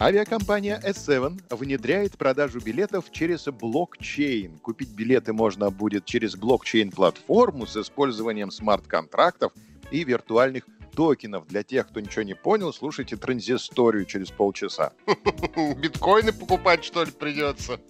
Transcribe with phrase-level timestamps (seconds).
[0.00, 4.56] Авиакомпания S7 внедряет продажу билетов через блокчейн.
[4.58, 9.52] Купить билеты можно будет через блокчейн-платформу с использованием смарт-контрактов
[9.90, 11.48] и виртуальных токенов.
[11.48, 14.92] Для тех, кто ничего не понял, слушайте транзисторию через полчаса.
[15.76, 17.80] Биткоины покупать, что ли, придется?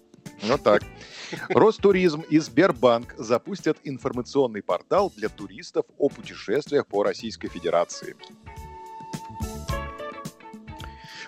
[0.45, 0.85] Вот так.
[1.51, 8.17] Ростуризм и Сбербанк запустят информационный портал для туристов о путешествиях по Российской Федерации.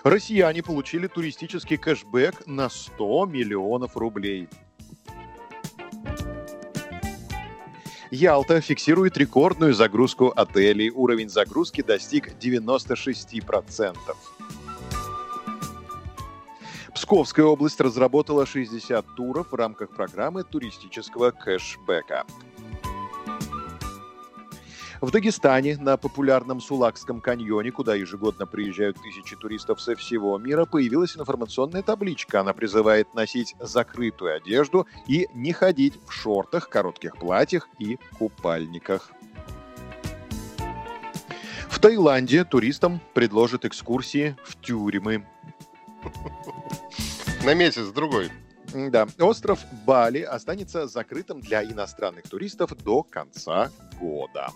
[0.03, 4.49] Россияне получили туристический кэшбэк на 100 миллионов рублей.
[8.09, 10.89] Ялта фиксирует рекордную загрузку отелей.
[10.89, 13.95] Уровень загрузки достиг 96%.
[16.93, 22.25] Псковская область разработала 60 туров в рамках программы туристического кэшбэка.
[25.01, 31.17] В Дагестане на популярном Сулакском каньоне, куда ежегодно приезжают тысячи туристов со всего мира, появилась
[31.17, 32.41] информационная табличка.
[32.41, 39.11] Она призывает носить закрытую одежду и не ходить в шортах, коротких платьях и купальниках.
[41.67, 45.25] В Таиланде туристам предложат экскурсии в тюрьмы.
[47.43, 48.29] На месяц-другой.
[48.73, 54.49] Да, остров Бали останется закрытым для иностранных туристов до конца года.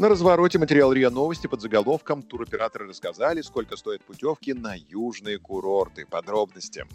[0.00, 6.06] На развороте материал РИА Новости под заголовком «Туроператоры рассказали, сколько стоят путевки на южные курорты».
[6.06, 6.86] Подробности.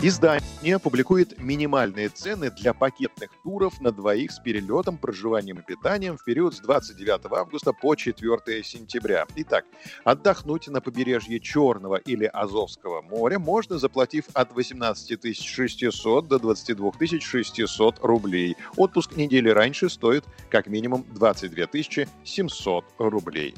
[0.00, 6.22] Издание публикует минимальные цены для пакетных туров на двоих с перелетом, проживанием и питанием в
[6.22, 9.26] период с 29 августа по 4 сентября.
[9.34, 9.64] Итак,
[10.04, 17.98] отдохнуть на побережье Черного или Азовского моря можно, заплатив от 18 600 до 22 600
[18.00, 18.56] рублей.
[18.76, 23.56] Отпуск недели раньше стоит как минимум 22 700 рублей.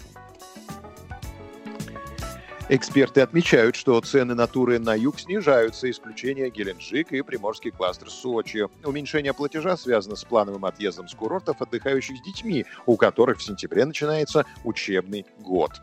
[2.72, 8.68] Эксперты отмечают, что цены на туры на юг снижаются, исключение Геленджик и приморский кластер Сочи.
[8.84, 13.84] Уменьшение платежа связано с плановым отъездом с курортов отдыхающих с детьми, у которых в сентябре
[13.84, 15.82] начинается учебный год.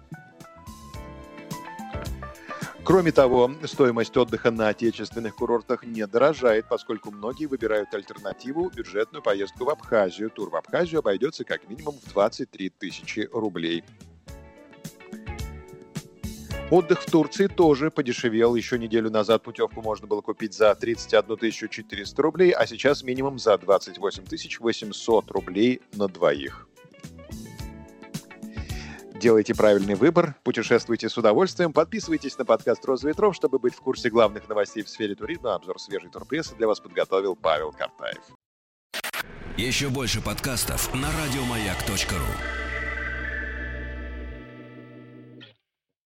[2.86, 9.66] Кроме того, стоимость отдыха на отечественных курортах не дорожает, поскольку многие выбирают альтернативу– бюджетную поездку
[9.66, 10.30] в Абхазию.
[10.30, 13.84] Тур в Абхазию обойдется как минимум в 23 тысячи рублей.
[16.70, 18.56] Отдых в Турции тоже подешевел.
[18.56, 23.58] Еще неделю назад путевку можно было купить за 31 400 рублей, а сейчас минимум за
[23.58, 24.24] 28
[24.60, 26.68] 800 рублей на двоих.
[29.16, 34.10] Делайте правильный выбор, путешествуйте с удовольствием, подписывайтесь на подкаст «Роза ветров», чтобы быть в курсе
[34.10, 35.56] главных новостей в сфере туризма.
[35.56, 38.22] Обзор свежей турпрессы для вас подготовил Павел Картаев.
[39.58, 42.67] Еще больше подкастов на радиомаяк.ру